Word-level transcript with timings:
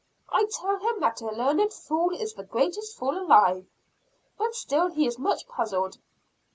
I 0.31 0.47
tell 0.51 0.79
him 0.79 0.99
that 1.01 1.21
a 1.21 1.27
learned 1.27 1.71
fool 1.71 2.09
is 2.15 2.33
the 2.33 2.43
greatest 2.43 2.97
fool 2.97 3.15
alive; 3.19 3.67
but 4.35 4.55
still 4.55 4.87
he 4.87 5.05
is 5.05 5.19
much 5.19 5.47
puzzled. 5.47 5.99